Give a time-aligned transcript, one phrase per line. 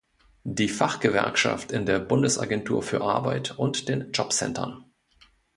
[0.49, 4.83] Die Fachgewerkschaft in der Bundesagentur für Arbeit und den Jobcentern.